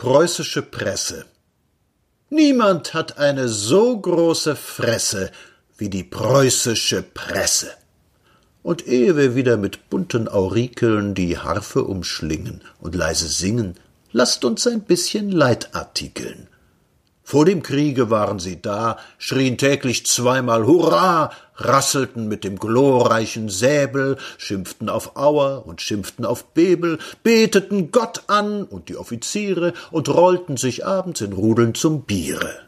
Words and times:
Preußische 0.00 0.62
Presse 0.62 1.24
Niemand 2.30 2.94
hat 2.94 3.18
eine 3.18 3.48
so 3.48 3.98
große 3.98 4.54
Fresse 4.54 5.32
wie 5.76 5.90
die 5.90 6.04
preußische 6.04 7.02
Presse. 7.02 7.72
Und 8.62 8.86
ehe 8.86 9.16
wir 9.16 9.34
wieder 9.34 9.56
mit 9.56 9.90
bunten 9.90 10.28
Aurikeln 10.28 11.16
die 11.16 11.36
Harfe 11.36 11.82
umschlingen 11.82 12.60
und 12.78 12.94
leise 12.94 13.26
singen, 13.26 13.74
lasst 14.12 14.44
uns 14.44 14.68
ein 14.68 14.82
bisschen 14.82 15.32
Leitartikeln. 15.32 16.46
Vor 17.30 17.44
dem 17.44 17.62
Kriege 17.62 18.08
waren 18.08 18.38
sie 18.38 18.62
da, 18.62 18.96
schrien 19.18 19.58
täglich 19.58 20.06
zweimal 20.06 20.64
Hurra, 20.64 21.30
rasselten 21.56 22.26
mit 22.26 22.42
dem 22.42 22.58
glorreichen 22.58 23.50
Säbel, 23.50 24.16
schimpften 24.38 24.88
auf 24.88 25.14
Auer 25.14 25.66
und 25.66 25.82
schimpften 25.82 26.24
auf 26.24 26.54
Bebel, 26.54 26.98
beteten 27.22 27.90
Gott 27.90 28.22
an 28.28 28.62
und 28.62 28.88
die 28.88 28.96
Offiziere 28.96 29.74
und 29.90 30.08
rollten 30.08 30.56
sich 30.56 30.86
abends 30.86 31.20
in 31.20 31.34
Rudeln 31.34 31.74
zum 31.74 32.04
Biere. 32.04 32.60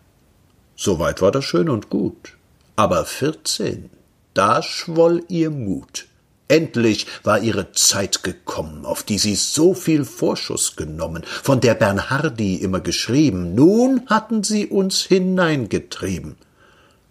Soweit 0.76 1.22
war 1.22 1.30
das 1.30 1.46
schön 1.46 1.70
und 1.70 1.88
gut. 1.88 2.36
Aber 2.76 3.06
vierzehn, 3.06 3.88
da 4.34 4.62
schwoll 4.62 5.24
ihr 5.28 5.48
Mut. 5.48 6.09
Endlich 6.50 7.06
war 7.22 7.40
ihre 7.40 7.70
Zeit 7.70 8.24
gekommen, 8.24 8.84
auf 8.84 9.04
die 9.04 9.18
sie 9.18 9.36
so 9.36 9.72
viel 9.72 10.04
Vorschuss 10.04 10.74
genommen, 10.74 11.22
von 11.24 11.60
der 11.60 11.74
Bernhardi 11.74 12.56
immer 12.56 12.80
geschrieben, 12.80 13.54
nun 13.54 14.02
hatten 14.06 14.42
sie 14.42 14.66
uns 14.66 15.02
hineingetrieben. 15.02 16.34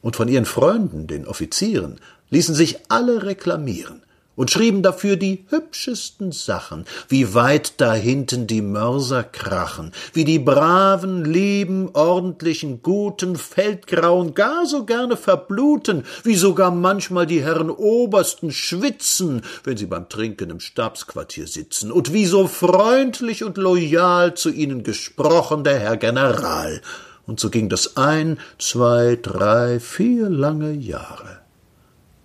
Und 0.02 0.18
von 0.18 0.28
ihren 0.28 0.44
Freunden, 0.44 1.08
den 1.08 1.26
Offizieren, 1.26 2.02
ließen 2.30 2.54
sich 2.54 2.80
alle 2.90 3.24
reklamieren 3.24 4.02
und 4.40 4.50
schrieben 4.50 4.84
dafür 4.84 5.18
die 5.18 5.44
hübschesten 5.50 6.32
Sachen, 6.32 6.86
wie 7.10 7.34
weit 7.34 7.74
da 7.82 7.94
hinten 7.94 8.48
die 8.48 8.62
Mörser 8.62 9.22
krachen, 9.22 9.92
wie 10.14 10.24
die 10.24 10.40
braven, 10.40 11.26
lieben, 11.26 11.90
ordentlichen, 11.92 12.82
guten 12.82 13.36
Feldgrauen 13.36 14.36
gar 14.36 14.66
so 14.66 14.86
gerne 14.86 15.18
verbluten, 15.18 16.06
wie 16.24 16.38
sogar 16.38 16.72
manchmal 16.72 17.26
die 17.26 17.44
Herren 17.44 17.70
Obersten 17.70 18.54
schwitzen, 18.54 19.42
wenn 19.66 19.76
sie 19.76 19.88
beim 19.88 20.08
Trinken 20.08 20.52
im 20.52 20.62
Stabsquartier 20.62 21.46
sitzen, 21.46 21.92
und 21.92 22.14
wie 22.14 22.26
so 22.26 22.48
freundlich 22.48 23.44
und 23.44 23.58
loyal 23.58 24.36
zu 24.36 24.52
ihnen 24.52 24.84
gesprochen 24.84 25.66
der 25.66 25.80
Herr 25.80 25.98
General. 25.98 26.82
Und 27.28 27.42
so 27.42 27.50
ging 27.50 27.68
das 27.68 27.98
ein, 27.98 28.40
zwei, 28.58 29.20
drei, 29.22 29.82
vier 29.82 30.30
lange 30.30 30.72
Jahre. 30.72 31.49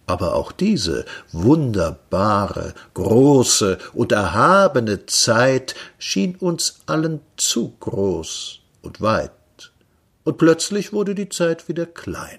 Aber 0.07 0.35
auch 0.35 0.53
diese 0.53 1.07
wunderbare, 1.33 2.75
große 2.93 3.79
und 3.95 4.13
erhabene 4.13 5.07
Zeit 5.07 5.75
schien 5.99 6.37
uns 6.37 6.81
allen 6.87 7.21
zu 7.37 7.75
groß 7.81 8.61
und 8.83 9.01
weit. 9.01 9.31
Und 10.25 10.39
plötzlich 10.39 10.93
wurde 10.93 11.15
die 11.15 11.29
Zeit 11.29 11.69
wieder 11.69 11.87
klein. 11.87 12.39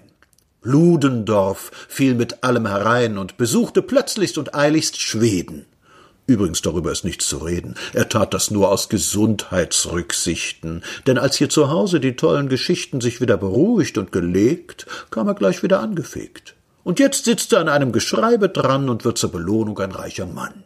Ludendorff 0.62 1.70
fiel 1.88 2.14
mit 2.14 2.42
allem 2.42 2.66
herein 2.66 3.18
und 3.18 3.36
besuchte 3.36 3.82
plötzlichst 3.82 4.36
und 4.36 4.54
eiligst 4.54 5.00
Schweden. 5.00 5.66
Übrigens 6.26 6.60
darüber 6.60 6.90
ist 6.90 7.04
nichts 7.04 7.28
zu 7.28 7.38
reden. 7.38 7.76
Er 7.92 8.08
tat 8.08 8.34
das 8.34 8.50
nur 8.50 8.68
aus 8.68 8.88
Gesundheitsrücksichten, 8.88 10.82
denn 11.06 11.18
als 11.18 11.36
hier 11.36 11.48
zu 11.48 11.70
Hause 11.70 12.00
die 12.00 12.16
tollen 12.16 12.48
Geschichten 12.48 13.00
sich 13.00 13.20
wieder 13.20 13.36
beruhigt 13.36 13.96
und 13.96 14.10
gelegt, 14.10 14.86
kam 15.10 15.28
er 15.28 15.34
gleich 15.34 15.62
wieder 15.62 15.78
angefegt. 15.78 16.55
Und 16.86 17.00
jetzt 17.00 17.24
sitzt 17.24 17.52
er 17.52 17.58
an 17.58 17.68
einem 17.68 17.90
Geschreibe 17.90 18.48
dran 18.48 18.88
und 18.88 19.04
wird 19.04 19.18
zur 19.18 19.32
Belohnung 19.32 19.76
ein 19.80 19.90
reicher 19.90 20.24
Mann. 20.24 20.62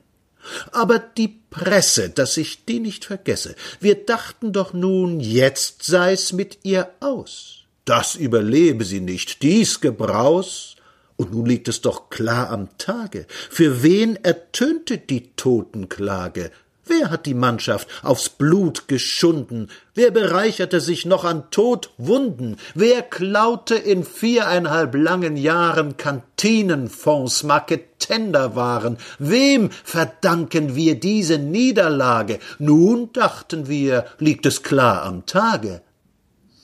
Aber 0.70 0.98
die 0.98 1.40
Presse, 1.48 2.10
dass 2.10 2.36
ich 2.36 2.66
die 2.66 2.78
nicht 2.78 3.06
vergesse, 3.06 3.54
wir 3.80 4.04
dachten 4.04 4.52
doch 4.52 4.74
nun, 4.74 5.20
jetzt 5.20 5.82
sei's 5.82 6.34
mit 6.34 6.58
ihr 6.62 6.90
aus. 7.00 7.64
Das 7.86 8.16
überlebe 8.16 8.84
sie 8.84 9.00
nicht, 9.00 9.40
dies 9.40 9.80
Gebraus. 9.80 10.76
Und 11.16 11.32
nun 11.32 11.46
liegt 11.46 11.68
es 11.68 11.80
doch 11.80 12.10
klar 12.10 12.50
am 12.50 12.68
Tage. 12.76 13.26
Für 13.48 13.82
wen 13.82 14.16
ertönte 14.16 14.98
die 14.98 15.34
Totenklage? 15.36 16.50
Wer 16.90 17.08
hat 17.08 17.24
die 17.26 17.34
Mannschaft 17.34 17.86
aufs 18.02 18.28
Blut 18.28 18.88
geschunden? 18.88 19.68
Wer 19.94 20.10
bereicherte 20.10 20.80
sich 20.80 21.06
noch 21.06 21.24
an 21.24 21.48
Todwunden? 21.52 22.56
Wer 22.74 23.02
klaute 23.02 23.76
in 23.76 24.02
viereinhalb 24.02 24.96
langen 24.96 25.36
Jahren 25.36 25.96
Kantinenfonds, 25.96 27.44
Marketenderwaren? 27.44 28.98
Wem 29.20 29.70
verdanken 29.70 30.74
wir 30.74 30.98
diese 30.98 31.38
Niederlage? 31.38 32.40
Nun, 32.58 33.12
dachten 33.12 33.68
wir, 33.68 34.06
liegt 34.18 34.44
es 34.44 34.64
klar 34.64 35.04
am 35.04 35.26
Tage. 35.26 35.82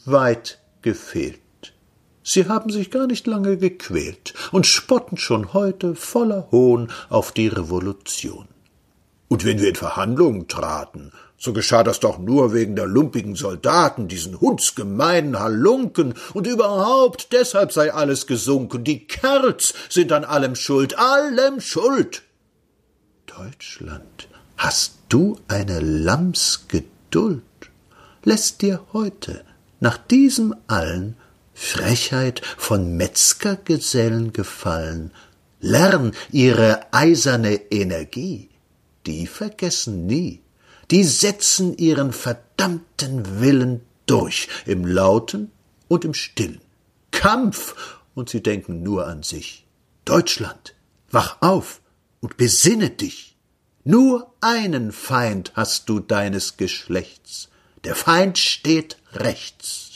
Weit 0.07 0.59
gefehlt. 0.83 1.39
Sie 2.25 2.49
haben 2.49 2.71
sich 2.71 2.91
gar 2.91 3.07
nicht 3.07 3.29
lange 3.29 3.59
gequält 3.59 4.35
und 4.51 4.67
spotten 4.67 5.19
schon 5.19 5.53
heute 5.53 5.95
voller 5.95 6.49
Hohn 6.51 6.91
auf 7.11 7.31
die 7.31 7.47
Revolution. 7.47 8.49
Und 9.29 9.45
wenn 9.45 9.61
wir 9.61 9.69
in 9.69 9.75
Verhandlungen 9.75 10.49
traten, 10.49 11.13
so 11.39 11.53
geschah 11.53 11.83
das 11.83 12.01
doch 12.01 12.19
nur 12.19 12.55
wegen 12.55 12.77
der 12.77 12.87
lumpigen 12.87 13.35
Soldaten, 13.35 14.09
diesen 14.09 14.41
hundsgemeinen 14.41 15.39
Halunken, 15.39 16.15
und 16.33 16.47
überhaupt 16.47 17.33
deshalb 17.33 17.73
sei 17.73 17.93
alles 17.93 18.27
gesunken. 18.27 18.85
Die 18.85 19.07
Kerls 19.07 19.75
sind 19.89 20.13
an 20.13 20.25
allem 20.25 20.55
schuld, 20.55 20.99
allem 20.99 21.61
schuld. 21.61 22.23
Deutschland, 23.27 24.29
hast 24.57 24.95
du 25.09 25.39
eine 25.49 25.81
Lammsgeduld? 25.81 27.43
Lässt 28.25 28.63
dir 28.63 28.81
heute, 28.93 29.45
nach 29.81 29.99
diesem 29.99 30.55
allen, 30.69 31.17
Frechheit 31.53 32.43
von 32.57 32.97
Metzgergesellen 32.97 34.33
gefallen, 34.33 35.11
lern 35.61 36.13
ihre 36.31 36.93
eiserne 36.93 37.55
Energie, 37.71 38.51
die 39.07 39.27
vergessen 39.27 40.07
nie, 40.07 40.43
die 40.91 41.05
setzen 41.05 41.77
ihren 41.77 42.13
verdammten 42.13 43.41
Willen 43.41 43.81
durch, 44.07 44.49
im 44.67 44.87
Lauten 44.87 45.51
und 45.89 46.05
im 46.05 46.15
Stillen. 46.15 46.61
Kampf, 47.11 47.75
und 48.15 48.29
sie 48.31 48.43
denken 48.43 48.83
nur 48.83 49.07
an 49.07 49.23
sich. 49.23 49.67
Deutschland, 50.05 50.75
wach 51.11 51.39
auf 51.41 51.81
und 52.21 52.37
besinne 52.37 52.91
dich. 52.91 53.37
Nur 53.85 54.33
einen 54.41 54.91
Feind 54.93 55.53
hast 55.55 55.89
du 55.89 56.01
deines 56.01 56.57
Geschlechts, 56.57 57.49
der 57.85 57.95
Feind 57.95 58.39
steht 58.39 58.97
rechts. 59.13 59.96